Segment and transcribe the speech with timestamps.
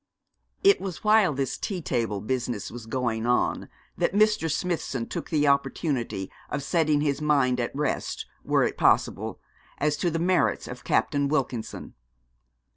[0.63, 3.69] It was while this tea table business was going on
[3.99, 4.51] that Mr.
[4.51, 9.39] Smithson took the opportunity of setting his mind at rest, were it possible,
[9.77, 11.93] as to the merits of Captain Wilkinson.